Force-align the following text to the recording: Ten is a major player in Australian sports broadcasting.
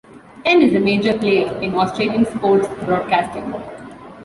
Ten 0.43 0.63
is 0.63 0.73
a 0.73 0.79
major 0.79 1.15
player 1.15 1.55
in 1.61 1.75
Australian 1.75 2.25
sports 2.25 2.67
broadcasting. 2.85 3.53